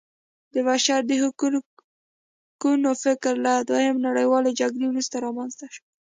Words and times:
د 0.53 0.55
بشر 0.67 0.99
د 1.05 1.11
حقونو 2.53 2.89
فکر 3.03 3.33
له 3.45 3.53
دویمې 3.69 4.01
نړیوالې 4.07 4.51
جګړې 4.59 4.85
وروسته 4.87 5.15
رامنځته 5.25 5.65
شو. 5.73 5.83